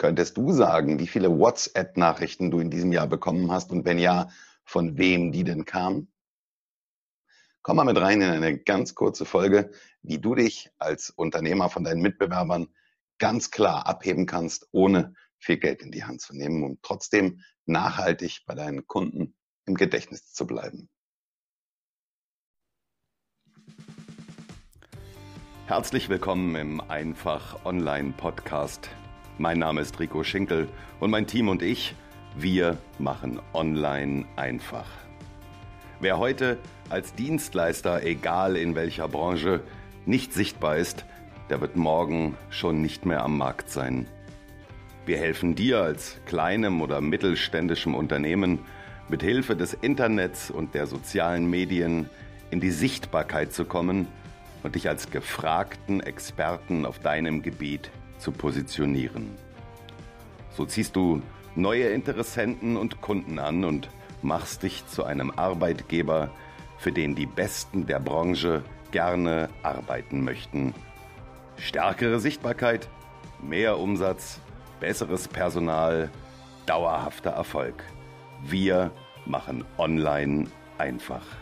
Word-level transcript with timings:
Könntest 0.00 0.38
du 0.38 0.50
sagen, 0.50 0.98
wie 0.98 1.06
viele 1.06 1.28
WhatsApp-Nachrichten 1.28 2.50
du 2.50 2.58
in 2.58 2.70
diesem 2.70 2.90
Jahr 2.90 3.06
bekommen 3.06 3.52
hast 3.52 3.70
und 3.70 3.84
wenn 3.84 3.98
ja, 3.98 4.30
von 4.64 4.96
wem 4.96 5.30
die 5.30 5.44
denn 5.44 5.66
kamen? 5.66 6.10
Komm 7.60 7.76
mal 7.76 7.84
mit 7.84 7.98
rein 7.98 8.22
in 8.22 8.30
eine 8.30 8.58
ganz 8.58 8.94
kurze 8.94 9.26
Folge, 9.26 9.72
wie 10.00 10.16
du 10.16 10.34
dich 10.34 10.70
als 10.78 11.10
Unternehmer 11.10 11.68
von 11.68 11.84
deinen 11.84 12.00
Mitbewerbern 12.00 12.68
ganz 13.18 13.50
klar 13.50 13.86
abheben 13.86 14.24
kannst, 14.24 14.68
ohne 14.72 15.12
viel 15.38 15.58
Geld 15.58 15.82
in 15.82 15.92
die 15.92 16.04
Hand 16.04 16.22
zu 16.22 16.34
nehmen, 16.34 16.62
um 16.62 16.78
trotzdem 16.80 17.42
nachhaltig 17.66 18.44
bei 18.46 18.54
deinen 18.54 18.86
Kunden 18.86 19.36
im 19.66 19.74
Gedächtnis 19.74 20.32
zu 20.32 20.46
bleiben. 20.46 20.88
Herzlich 25.66 26.08
willkommen 26.08 26.56
im 26.56 26.80
Einfach 26.80 27.66
Online 27.66 28.14
Podcast 28.16 28.88
mein 29.40 29.58
Name 29.58 29.80
ist 29.80 29.98
Rico 29.98 30.22
Schinkel 30.22 30.68
und 31.00 31.10
mein 31.10 31.26
Team 31.26 31.48
und 31.48 31.62
ich, 31.62 31.94
wir 32.36 32.76
machen 32.98 33.40
Online 33.54 34.26
einfach. 34.36 34.84
Wer 35.98 36.18
heute 36.18 36.58
als 36.90 37.14
Dienstleister, 37.14 38.04
egal 38.04 38.58
in 38.58 38.74
welcher 38.74 39.08
Branche, 39.08 39.62
nicht 40.04 40.34
sichtbar 40.34 40.76
ist, 40.76 41.06
der 41.48 41.62
wird 41.62 41.74
morgen 41.74 42.36
schon 42.50 42.82
nicht 42.82 43.06
mehr 43.06 43.24
am 43.24 43.38
Markt 43.38 43.70
sein. 43.70 44.06
Wir 45.06 45.16
helfen 45.16 45.54
dir 45.54 45.80
als 45.80 46.20
kleinem 46.26 46.82
oder 46.82 47.00
mittelständischem 47.00 47.94
Unternehmen 47.94 48.58
mit 49.08 49.22
Hilfe 49.22 49.56
des 49.56 49.72
Internets 49.72 50.50
und 50.50 50.74
der 50.74 50.86
sozialen 50.86 51.48
Medien 51.48 52.10
in 52.50 52.60
die 52.60 52.70
Sichtbarkeit 52.70 53.54
zu 53.54 53.64
kommen 53.64 54.06
und 54.62 54.74
dich 54.74 54.86
als 54.86 55.10
gefragten 55.10 56.00
Experten 56.00 56.84
auf 56.84 56.98
deinem 56.98 57.40
Gebiet 57.40 57.90
zu 58.20 58.32
positionieren. 58.32 59.30
So 60.56 60.64
ziehst 60.66 60.96
du 60.96 61.22
neue 61.54 61.88
Interessenten 61.88 62.76
und 62.76 63.00
Kunden 63.00 63.38
an 63.38 63.64
und 63.64 63.88
machst 64.22 64.62
dich 64.62 64.86
zu 64.86 65.04
einem 65.04 65.30
Arbeitgeber, 65.30 66.30
für 66.78 66.92
den 66.92 67.14
die 67.14 67.26
Besten 67.26 67.86
der 67.86 68.00
Branche 68.00 68.62
gerne 68.90 69.48
arbeiten 69.62 70.24
möchten. 70.24 70.74
Stärkere 71.56 72.20
Sichtbarkeit, 72.20 72.88
mehr 73.42 73.78
Umsatz, 73.78 74.40
besseres 74.80 75.28
Personal, 75.28 76.10
dauerhafter 76.66 77.30
Erfolg. 77.30 77.84
Wir 78.42 78.90
machen 79.26 79.64
Online 79.76 80.46
einfach. 80.78 81.39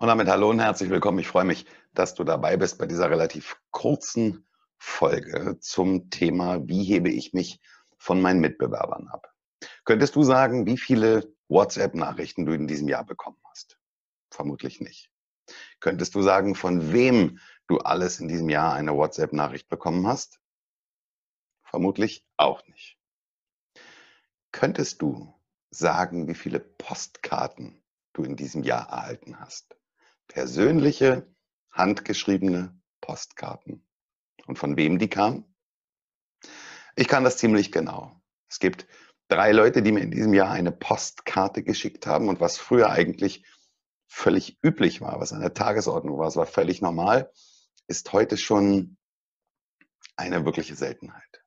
Und 0.00 0.08
damit 0.08 0.28
hallo 0.28 0.48
und 0.48 0.60
herzlich 0.60 0.88
willkommen. 0.88 1.18
Ich 1.18 1.28
freue 1.28 1.44
mich, 1.44 1.66
dass 1.92 2.14
du 2.14 2.24
dabei 2.24 2.56
bist 2.56 2.78
bei 2.78 2.86
dieser 2.86 3.10
relativ 3.10 3.60
kurzen 3.70 4.48
Folge 4.78 5.58
zum 5.60 6.08
Thema, 6.08 6.66
wie 6.66 6.84
hebe 6.84 7.10
ich 7.10 7.34
mich 7.34 7.60
von 7.98 8.22
meinen 8.22 8.40
Mitbewerbern 8.40 9.08
ab. 9.08 9.30
Könntest 9.84 10.16
du 10.16 10.22
sagen, 10.22 10.64
wie 10.64 10.78
viele 10.78 11.30
WhatsApp-Nachrichten 11.48 12.46
du 12.46 12.52
in 12.54 12.66
diesem 12.66 12.88
Jahr 12.88 13.04
bekommen 13.04 13.36
hast? 13.50 13.78
Vermutlich 14.30 14.80
nicht. 14.80 15.10
Könntest 15.80 16.14
du 16.14 16.22
sagen, 16.22 16.54
von 16.54 16.94
wem 16.94 17.38
du 17.66 17.76
alles 17.76 18.20
in 18.20 18.28
diesem 18.28 18.48
Jahr 18.48 18.72
eine 18.72 18.96
WhatsApp-Nachricht 18.96 19.68
bekommen 19.68 20.06
hast? 20.06 20.40
Vermutlich 21.62 22.24
auch 22.38 22.66
nicht. 22.68 22.96
Könntest 24.50 25.02
du 25.02 25.38
sagen, 25.68 26.26
wie 26.26 26.34
viele 26.34 26.58
Postkarten 26.58 27.82
du 28.14 28.22
in 28.22 28.36
diesem 28.36 28.62
Jahr 28.62 28.88
erhalten 28.88 29.38
hast? 29.38 29.76
Persönliche, 30.30 31.26
handgeschriebene 31.72 32.80
Postkarten. 33.00 33.84
Und 34.46 34.58
von 34.58 34.76
wem 34.76 34.98
die 34.98 35.08
kamen? 35.08 35.44
Ich 36.96 37.08
kann 37.08 37.24
das 37.24 37.36
ziemlich 37.36 37.72
genau. 37.72 38.20
Es 38.48 38.58
gibt 38.60 38.86
drei 39.28 39.52
Leute, 39.52 39.82
die 39.82 39.92
mir 39.92 40.00
in 40.00 40.10
diesem 40.10 40.32
Jahr 40.32 40.50
eine 40.50 40.72
Postkarte 40.72 41.62
geschickt 41.62 42.06
haben 42.06 42.28
und 42.28 42.40
was 42.40 42.58
früher 42.58 42.90
eigentlich 42.90 43.44
völlig 44.06 44.58
üblich 44.62 45.00
war, 45.00 45.20
was 45.20 45.32
eine 45.32 45.52
Tagesordnung 45.52 46.18
war, 46.18 46.28
es 46.28 46.36
war 46.36 46.46
völlig 46.46 46.80
normal, 46.80 47.30
ist 47.86 48.12
heute 48.12 48.36
schon 48.36 48.96
eine 50.16 50.44
wirkliche 50.44 50.76
Seltenheit. 50.76 51.44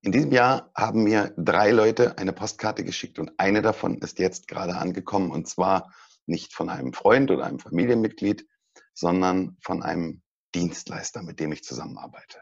In 0.00 0.10
diesem 0.10 0.32
Jahr 0.32 0.70
haben 0.74 1.04
mir 1.04 1.32
drei 1.36 1.70
Leute 1.70 2.18
eine 2.18 2.32
Postkarte 2.32 2.84
geschickt 2.84 3.18
und 3.18 3.32
eine 3.38 3.62
davon 3.62 3.98
ist 3.98 4.18
jetzt 4.18 4.48
gerade 4.48 4.76
angekommen 4.76 5.30
und 5.30 5.48
zwar 5.48 5.92
nicht 6.26 6.54
von 6.54 6.68
einem 6.68 6.92
Freund 6.92 7.30
oder 7.30 7.44
einem 7.44 7.58
Familienmitglied, 7.58 8.46
sondern 8.94 9.56
von 9.60 9.82
einem 9.82 10.22
Dienstleister, 10.54 11.22
mit 11.22 11.40
dem 11.40 11.52
ich 11.52 11.64
zusammenarbeite. 11.64 12.40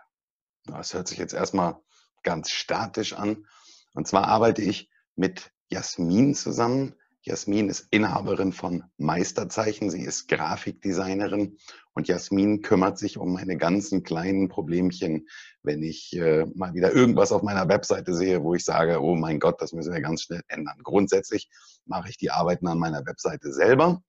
Das 0.64 0.94
hört 0.94 1.08
sich 1.08 1.18
jetzt 1.18 1.34
erstmal 1.34 1.80
ganz 2.22 2.50
statisch 2.50 3.12
an. 3.12 3.46
Und 3.94 4.06
zwar 4.06 4.28
arbeite 4.28 4.62
ich 4.62 4.90
mit 5.16 5.52
Jasmin 5.68 6.34
zusammen. 6.34 6.94
Jasmin 7.22 7.68
ist 7.68 7.86
Inhaberin 7.90 8.52
von 8.52 8.84
Meisterzeichen. 8.96 9.90
Sie 9.90 10.02
ist 10.02 10.26
Grafikdesignerin 10.28 11.58
und 11.92 12.08
Jasmin 12.08 12.62
kümmert 12.62 12.98
sich 12.98 13.18
um 13.18 13.34
meine 13.34 13.58
ganzen 13.58 14.02
kleinen 14.02 14.48
Problemchen, 14.48 15.28
wenn 15.62 15.82
ich 15.82 16.16
äh, 16.16 16.46
mal 16.54 16.72
wieder 16.72 16.92
irgendwas 16.92 17.30
auf 17.32 17.42
meiner 17.42 17.68
Webseite 17.68 18.14
sehe, 18.14 18.42
wo 18.42 18.54
ich 18.54 18.64
sage, 18.64 19.02
oh 19.02 19.16
mein 19.16 19.38
Gott, 19.38 19.60
das 19.60 19.72
müssen 19.72 19.92
wir 19.92 20.00
ganz 20.00 20.22
schnell 20.22 20.42
ändern. 20.48 20.80
Grundsätzlich 20.82 21.50
mache 21.84 22.08
ich 22.08 22.16
die 22.16 22.30
Arbeiten 22.30 22.66
an 22.66 22.78
meiner 22.78 23.04
Webseite 23.04 23.52
selber, 23.52 24.02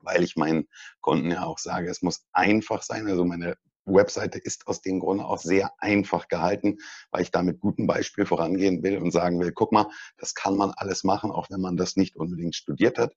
weil 0.00 0.22
ich 0.22 0.36
meinen 0.36 0.66
Kunden 1.00 1.30
ja 1.30 1.44
auch 1.44 1.58
sage, 1.58 1.90
es 1.90 2.00
muss 2.00 2.24
einfach 2.32 2.82
sein. 2.82 3.06
Also 3.06 3.26
meine 3.26 3.56
Webseite 3.86 4.38
ist 4.38 4.66
aus 4.66 4.82
dem 4.82 5.00
Grunde 5.00 5.24
auch 5.24 5.38
sehr 5.38 5.72
einfach 5.78 6.28
gehalten, 6.28 6.78
weil 7.10 7.22
ich 7.22 7.30
da 7.30 7.42
mit 7.42 7.60
gutem 7.60 7.86
Beispiel 7.86 8.26
vorangehen 8.26 8.82
will 8.82 8.98
und 8.98 9.12
sagen 9.12 9.40
will, 9.40 9.52
guck 9.52 9.72
mal, 9.72 9.88
das 10.18 10.34
kann 10.34 10.56
man 10.56 10.72
alles 10.72 11.04
machen, 11.04 11.30
auch 11.30 11.48
wenn 11.50 11.60
man 11.60 11.76
das 11.76 11.96
nicht 11.96 12.16
unbedingt 12.16 12.54
studiert 12.54 12.98
hat. 12.98 13.14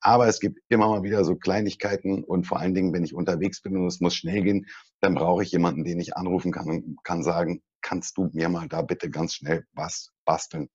Aber 0.00 0.28
es 0.28 0.40
gibt 0.40 0.60
immer 0.68 0.88
mal 0.88 1.02
wieder 1.02 1.24
so 1.24 1.36
Kleinigkeiten 1.36 2.22
und 2.22 2.46
vor 2.46 2.60
allen 2.60 2.74
Dingen, 2.74 2.92
wenn 2.92 3.04
ich 3.04 3.14
unterwegs 3.14 3.62
bin 3.62 3.76
und 3.76 3.86
es 3.86 4.00
muss 4.00 4.14
schnell 4.14 4.42
gehen, 4.42 4.66
dann 5.00 5.14
brauche 5.14 5.42
ich 5.42 5.52
jemanden, 5.52 5.84
den 5.84 6.00
ich 6.00 6.16
anrufen 6.16 6.52
kann 6.52 6.68
und 6.68 7.02
kann 7.02 7.22
sagen, 7.22 7.62
kannst 7.80 8.16
du 8.18 8.30
mir 8.32 8.48
mal 8.48 8.68
da 8.68 8.82
bitte 8.82 9.10
ganz 9.10 9.34
schnell 9.34 9.66
was 9.72 10.12
basteln? 10.24 10.68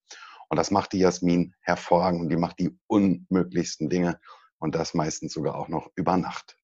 Und 0.49 0.57
das 0.57 0.71
macht 0.71 0.91
die 0.93 0.99
Jasmin 0.99 1.53
hervorragend 1.61 2.21
und 2.21 2.29
die 2.29 2.35
macht 2.35 2.59
die 2.59 2.77
unmöglichsten 2.87 3.89
Dinge 3.89 4.19
und 4.57 4.75
das 4.75 4.93
meistens 4.93 5.33
sogar 5.33 5.55
auch 5.55 5.69
noch 5.69 5.89
über 5.95 6.17
Nacht. 6.17 6.57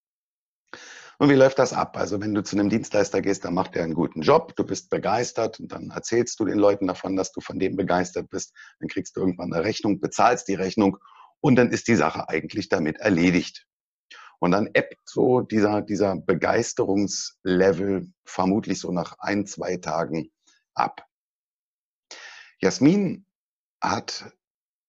Und 1.19 1.29
wie 1.29 1.35
läuft 1.35 1.57
das 1.57 1.73
ab? 1.73 1.97
Also 1.97 2.22
wenn 2.22 2.35
du 2.35 2.44
zu 2.44 2.55
einem 2.55 2.69
Dienstleister 2.69 3.22
gehst, 3.22 3.44
dann 3.44 3.55
macht 3.55 3.75
er 3.75 3.83
einen 3.83 3.95
guten 3.95 4.22
Job, 4.22 4.55
du 4.55 4.63
bist 4.63 4.91
begeistert 4.91 5.59
und 5.59 5.72
dann 5.72 5.89
erzählst 5.89 6.39
du 6.39 6.45
den 6.45 6.59
Leuten 6.59 6.85
davon, 6.85 7.16
dass 7.16 7.31
du 7.31 7.41
von 7.41 7.57
dem 7.57 7.75
begeistert 7.75 8.29
bist. 8.29 8.53
Dann 8.79 8.88
kriegst 8.88 9.16
du 9.16 9.22
irgendwann 9.22 9.51
eine 9.51 9.63
Rechnung, 9.63 10.00
bezahlst 10.00 10.47
die 10.47 10.53
Rechnung 10.53 10.97
und 11.39 11.55
dann 11.55 11.72
ist 11.72 11.88
die 11.88 11.95
Sache 11.95 12.29
eigentlich 12.29 12.69
damit 12.69 12.97
erledigt. 12.97 13.66
Und 14.39 14.51
dann 14.51 14.69
ebbt 14.73 15.00
so 15.05 15.41
dieser, 15.41 15.81
dieser 15.81 16.16
Begeisterungslevel 16.16 18.11
vermutlich 18.23 18.79
so 18.79 18.91
nach 18.91 19.17
ein, 19.17 19.47
zwei 19.47 19.78
Tagen 19.78 20.29
ab. 20.75 21.03
Jasmin 22.59 23.25
hat 23.81 24.31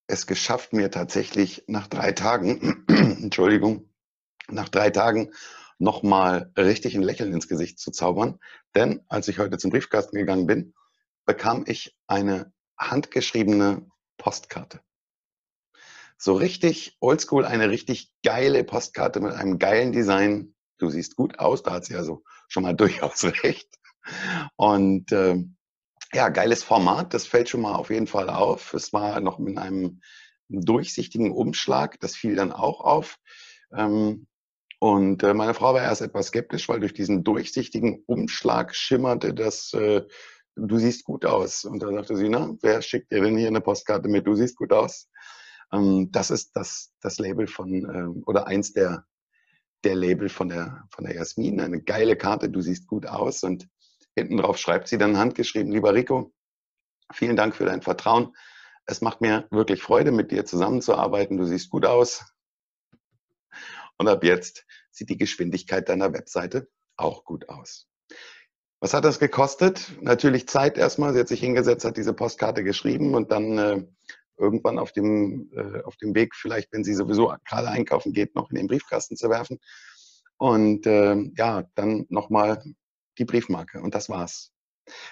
es 0.06 0.26
geschafft, 0.26 0.74
mir 0.74 0.90
tatsächlich 0.90 1.64
nach 1.66 1.86
drei 1.86 2.12
Tagen, 2.12 2.84
Entschuldigung, 2.88 3.88
nach 4.48 4.68
drei 4.68 4.90
Tagen 4.90 5.32
nochmal 5.78 6.52
richtig 6.56 6.94
ein 6.94 7.02
Lächeln 7.02 7.32
ins 7.32 7.48
Gesicht 7.48 7.78
zu 7.78 7.90
zaubern. 7.90 8.38
Denn 8.74 9.04
als 9.08 9.28
ich 9.28 9.38
heute 9.38 9.58
zum 9.58 9.70
Briefkasten 9.70 10.16
gegangen 10.16 10.46
bin, 10.46 10.74
bekam 11.24 11.64
ich 11.66 11.96
eine 12.06 12.52
handgeschriebene 12.78 13.88
Postkarte. 14.16 14.80
So 16.16 16.34
richtig 16.34 16.96
oldschool, 17.00 17.44
eine 17.44 17.70
richtig 17.70 18.12
geile 18.24 18.64
Postkarte 18.64 19.20
mit 19.20 19.32
einem 19.32 19.58
geilen 19.58 19.92
Design. 19.92 20.54
Du 20.78 20.90
siehst 20.90 21.14
gut 21.14 21.38
aus, 21.38 21.62
da 21.62 21.72
hat 21.72 21.84
sie 21.84 21.94
also 21.94 22.24
schon 22.48 22.64
mal 22.64 22.74
durchaus 22.76 23.24
recht. 23.24 23.68
Und 24.56 25.12
äh, 25.12 25.36
ja, 26.12 26.28
geiles 26.30 26.64
Format, 26.64 27.14
das 27.14 27.26
fällt 27.26 27.48
schon 27.48 27.60
mal 27.60 27.74
auf 27.74 27.90
jeden 27.90 28.06
Fall 28.06 28.30
auf. 28.30 28.74
Es 28.74 28.92
war 28.92 29.20
noch 29.20 29.38
mit 29.38 29.58
einem 29.58 30.00
durchsichtigen 30.48 31.30
Umschlag, 31.30 32.00
das 32.00 32.16
fiel 32.16 32.34
dann 32.34 32.52
auch 32.52 32.80
auf. 32.80 33.18
Ähm, 33.72 34.26
und 34.80 35.22
äh, 35.24 35.34
meine 35.34 35.54
Frau 35.54 35.74
war 35.74 35.82
erst 35.82 36.02
etwas 36.02 36.28
skeptisch, 36.28 36.68
weil 36.68 36.80
durch 36.80 36.94
diesen 36.94 37.24
durchsichtigen 37.24 38.04
Umschlag 38.06 38.74
schimmerte 38.74 39.34
das, 39.34 39.72
äh, 39.72 40.04
du 40.54 40.78
siehst 40.78 41.04
gut 41.04 41.24
aus. 41.24 41.64
Und 41.64 41.82
da 41.82 41.90
sagte 41.92 42.16
sie, 42.16 42.28
na, 42.28 42.54
wer 42.62 42.80
schickt 42.82 43.10
dir 43.10 43.22
denn 43.22 43.36
hier 43.36 43.48
eine 43.48 43.60
Postkarte 43.60 44.08
mit, 44.08 44.26
du 44.26 44.34
siehst 44.34 44.56
gut 44.56 44.72
aus? 44.72 45.08
Ähm, 45.72 46.10
das 46.12 46.30
ist 46.30 46.54
das, 46.54 46.92
das 47.00 47.18
Label 47.18 47.48
von, 47.48 47.72
äh, 47.72 48.20
oder 48.26 48.46
eins 48.46 48.72
der, 48.72 49.04
der 49.82 49.96
Label 49.96 50.28
von 50.28 50.48
der, 50.48 50.84
von 50.90 51.04
der 51.04 51.14
Jasmin. 51.14 51.60
Eine 51.60 51.82
geile 51.82 52.16
Karte, 52.16 52.48
du 52.48 52.60
siehst 52.60 52.86
gut 52.86 53.06
aus. 53.06 53.42
Und 53.42 53.68
hinten 54.14 54.36
drauf 54.36 54.58
schreibt 54.58 54.86
sie 54.86 54.98
dann 54.98 55.16
handgeschrieben, 55.16 55.72
lieber 55.72 55.92
Rico, 55.92 56.32
vielen 57.12 57.36
Dank 57.36 57.56
für 57.56 57.64
dein 57.64 57.82
Vertrauen. 57.82 58.32
Es 58.86 59.00
macht 59.00 59.20
mir 59.20 59.48
wirklich 59.50 59.82
Freude, 59.82 60.12
mit 60.12 60.30
dir 60.30 60.44
zusammenzuarbeiten. 60.44 61.36
Du 61.36 61.44
siehst 61.44 61.68
gut 61.68 61.84
aus. 61.84 62.24
Und 63.98 64.08
ab 64.08 64.24
jetzt 64.24 64.64
sieht 64.90 65.10
die 65.10 65.18
Geschwindigkeit 65.18 65.88
deiner 65.88 66.12
Webseite 66.12 66.68
auch 66.96 67.24
gut 67.24 67.48
aus. 67.48 67.86
Was 68.80 68.94
hat 68.94 69.04
das 69.04 69.18
gekostet? 69.18 69.90
Natürlich 70.00 70.48
Zeit 70.48 70.78
erstmal. 70.78 71.12
Sie 71.12 71.20
hat 71.20 71.28
sich 71.28 71.40
hingesetzt, 71.40 71.84
hat 71.84 71.96
diese 71.96 72.14
Postkarte 72.14 72.62
geschrieben 72.62 73.14
und 73.14 73.32
dann 73.32 73.58
äh, 73.58 73.84
irgendwann 74.36 74.78
auf 74.78 74.92
dem, 74.92 75.50
äh, 75.52 75.82
auf 75.82 75.96
dem 75.96 76.14
Weg, 76.14 76.34
vielleicht 76.36 76.72
wenn 76.72 76.84
sie 76.84 76.94
sowieso 76.94 77.34
gerade 77.44 77.68
einkaufen 77.68 78.12
geht, 78.12 78.36
noch 78.36 78.50
in 78.50 78.56
den 78.56 78.68
Briefkasten 78.68 79.16
zu 79.16 79.28
werfen. 79.28 79.58
Und 80.36 80.86
äh, 80.86 81.16
ja, 81.36 81.64
dann 81.74 82.06
nochmal 82.08 82.62
die 83.18 83.24
Briefmarke 83.24 83.80
und 83.80 83.96
das 83.96 84.08
war's. 84.08 84.52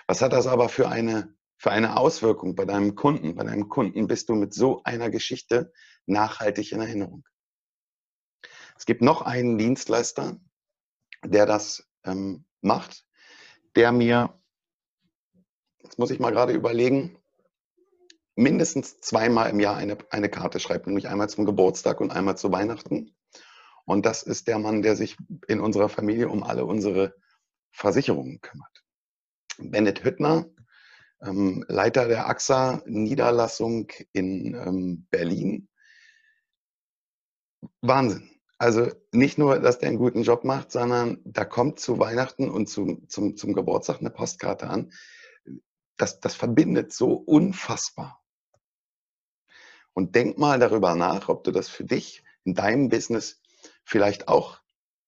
Was 0.06 0.22
hat 0.22 0.32
das 0.32 0.46
aber 0.46 0.68
für 0.68 0.88
eine, 0.88 1.34
für 1.58 1.72
eine 1.72 1.96
Auswirkung 1.96 2.54
bei 2.54 2.64
deinem 2.64 2.94
Kunden? 2.94 3.34
Bei 3.34 3.42
deinem 3.42 3.68
Kunden 3.68 4.06
bist 4.06 4.28
du 4.28 4.36
mit 4.36 4.54
so 4.54 4.82
einer 4.84 5.10
Geschichte 5.10 5.72
nachhaltig 6.06 6.70
in 6.70 6.80
Erinnerung. 6.80 7.24
Es 8.76 8.86
gibt 8.86 9.02
noch 9.02 9.22
einen 9.22 9.58
Dienstleister, 9.58 10.38
der 11.24 11.46
das 11.46 11.88
ähm, 12.04 12.44
macht 12.60 13.06
der 13.76 13.92
mir, 13.92 14.34
jetzt 15.82 15.98
muss 15.98 16.10
ich 16.10 16.18
mal 16.18 16.32
gerade 16.32 16.52
überlegen, 16.54 17.18
mindestens 18.34 19.00
zweimal 19.00 19.50
im 19.50 19.60
Jahr 19.60 19.76
eine, 19.76 19.98
eine 20.10 20.28
Karte 20.28 20.60
schreibt, 20.60 20.86
nämlich 20.86 21.08
einmal 21.08 21.28
zum 21.28 21.44
Geburtstag 21.44 22.00
und 22.00 22.10
einmal 22.10 22.36
zu 22.36 22.50
Weihnachten. 22.50 23.14
Und 23.84 24.04
das 24.04 24.22
ist 24.22 24.48
der 24.48 24.58
Mann, 24.58 24.82
der 24.82 24.96
sich 24.96 25.16
in 25.46 25.60
unserer 25.60 25.88
Familie 25.88 26.28
um 26.28 26.42
alle 26.42 26.64
unsere 26.64 27.14
Versicherungen 27.70 28.40
kümmert. 28.40 28.84
Bennett 29.58 30.04
Hüttner, 30.04 30.46
ähm, 31.22 31.64
Leiter 31.68 32.08
der 32.08 32.28
AXA 32.28 32.82
Niederlassung 32.86 33.88
in 34.12 34.54
ähm, 34.54 35.06
Berlin. 35.10 35.68
Wahnsinn. 37.80 38.35
Also 38.58 38.90
nicht 39.12 39.36
nur, 39.36 39.58
dass 39.58 39.78
der 39.78 39.90
einen 39.90 39.98
guten 39.98 40.22
Job 40.22 40.44
macht, 40.44 40.72
sondern 40.72 41.20
da 41.24 41.44
kommt 41.44 41.78
zu 41.78 41.98
Weihnachten 41.98 42.48
und 42.48 42.68
zu, 42.68 43.02
zum, 43.06 43.36
zum 43.36 43.52
Geburtstag 43.52 44.00
eine 44.00 44.10
Postkarte 44.10 44.68
an. 44.68 44.92
Das, 45.98 46.20
das 46.20 46.34
verbindet 46.34 46.92
so 46.92 47.12
unfassbar. 47.12 48.22
Und 49.92 50.14
denk 50.14 50.38
mal 50.38 50.58
darüber 50.58 50.94
nach, 50.94 51.28
ob 51.28 51.44
du 51.44 51.50
das 51.50 51.68
für 51.68 51.84
dich 51.84 52.22
in 52.44 52.54
deinem 52.54 52.88
Business 52.88 53.40
vielleicht 53.84 54.28
auch 54.28 54.60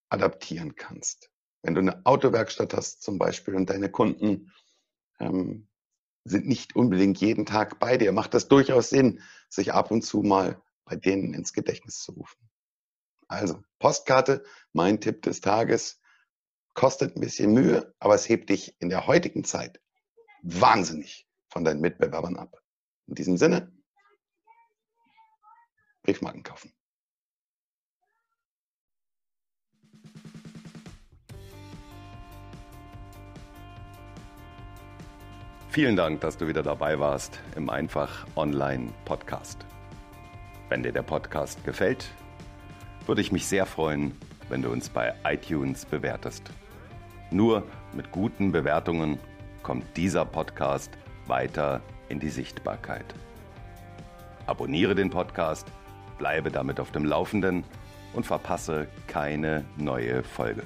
adaptieren 0.08 0.76
kannst. 0.76 1.30
Wenn 1.62 1.74
du 1.74 1.80
eine 1.80 2.04
Autowerkstatt 2.06 2.74
hast 2.74 3.02
zum 3.02 3.18
Beispiel 3.18 3.54
und 3.54 3.68
deine 3.70 3.90
Kunden 3.90 4.52
ähm, 5.20 5.68
sind 6.24 6.46
nicht 6.46 6.76
unbedingt 6.76 7.18
jeden 7.18 7.46
Tag 7.46 7.78
bei 7.78 7.96
dir, 7.96 8.12
macht 8.12 8.34
das 8.34 8.48
durchaus 8.48 8.90
Sinn, 8.90 9.22
sich 9.48 9.72
ab 9.72 9.90
und 9.90 10.02
zu 10.02 10.22
mal 10.22 10.60
bei 10.84 10.96
denen 10.96 11.34
ins 11.34 11.52
Gedächtnis 11.52 12.00
zu 12.00 12.12
rufen. 12.12 12.47
Also, 13.28 13.62
Postkarte, 13.78 14.42
mein 14.72 15.00
Tipp 15.00 15.22
des 15.22 15.40
Tages, 15.40 16.00
kostet 16.74 17.16
ein 17.16 17.20
bisschen 17.20 17.52
Mühe, 17.52 17.94
aber 17.98 18.14
es 18.14 18.28
hebt 18.28 18.50
dich 18.50 18.74
in 18.80 18.88
der 18.88 19.06
heutigen 19.06 19.44
Zeit 19.44 19.80
wahnsinnig 20.42 21.28
von 21.48 21.64
deinen 21.64 21.80
Mitbewerbern 21.80 22.36
ab. 22.36 22.62
In 23.06 23.14
diesem 23.14 23.36
Sinne, 23.36 23.72
Briefmarken 26.02 26.42
kaufen. 26.42 26.72
Vielen 35.70 35.96
Dank, 35.96 36.22
dass 36.22 36.38
du 36.38 36.48
wieder 36.48 36.62
dabei 36.62 36.98
warst 36.98 37.38
im 37.54 37.68
Einfach 37.68 38.26
Online 38.36 38.92
Podcast. 39.04 39.66
Wenn 40.70 40.82
dir 40.82 40.92
der 40.92 41.02
Podcast 41.02 41.62
gefällt, 41.64 42.10
würde 43.08 43.20
ich 43.22 43.32
mich 43.32 43.46
sehr 43.46 43.64
freuen, 43.64 44.12
wenn 44.50 44.60
du 44.60 44.70
uns 44.70 44.90
bei 44.90 45.14
iTunes 45.24 45.86
bewertest. 45.86 46.42
Nur 47.30 47.62
mit 47.94 48.12
guten 48.12 48.52
Bewertungen 48.52 49.18
kommt 49.62 49.96
dieser 49.96 50.26
Podcast 50.26 50.90
weiter 51.26 51.80
in 52.10 52.20
die 52.20 52.28
Sichtbarkeit. 52.28 53.06
Abonniere 54.46 54.94
den 54.94 55.08
Podcast, 55.08 55.66
bleibe 56.18 56.50
damit 56.50 56.80
auf 56.80 56.92
dem 56.92 57.06
Laufenden 57.06 57.64
und 58.12 58.26
verpasse 58.26 58.88
keine 59.06 59.64
neue 59.78 60.22
Folge. 60.22 60.64